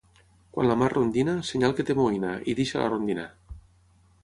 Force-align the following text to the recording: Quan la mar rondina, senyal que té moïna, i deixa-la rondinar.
Quan 0.55 0.69
la 0.71 0.77
mar 0.81 0.87
rondina, 0.93 1.35
senyal 1.51 1.77
que 1.81 1.85
té 1.91 1.97
moïna, 2.01 2.33
i 2.53 2.57
deixa-la 2.63 2.91
rondinar. 2.95 3.29